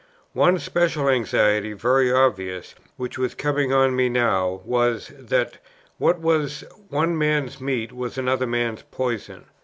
One 0.33 0.57
special 0.57 1.07
anxiety, 1.07 1.73
very 1.73 2.11
obvious, 2.11 2.73
which 2.97 3.19
was 3.19 3.35
coming 3.35 3.71
on 3.71 3.95
me 3.95 4.09
now, 4.09 4.61
was, 4.65 5.09
that 5.13 5.59
what 5.99 6.17
was 6.17 6.63
"one 6.89 7.15
man's 7.15 7.61
meat 7.61 7.91
was 7.91 8.17
another 8.17 8.47
man's 8.47 8.81
poison." 8.89 9.45